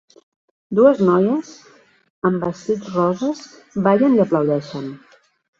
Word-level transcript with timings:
Dues 0.79 1.03
noies 1.09 1.51
amb 2.29 2.45
vestits 2.47 2.89
roses 2.97 3.45
ballen 3.89 4.21
i 4.21 4.25
aplaudeixen. 4.29 4.91